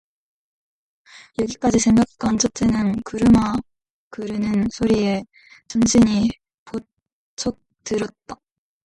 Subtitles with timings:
[1.39, 3.53] 여기까지 생각한 첫째는 구루마
[4.09, 5.23] 구르는 소리에
[5.67, 6.31] 정신이
[6.65, 8.35] 버쩍 들었다.